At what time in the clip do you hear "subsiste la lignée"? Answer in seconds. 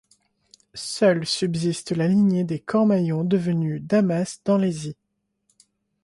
1.27-2.43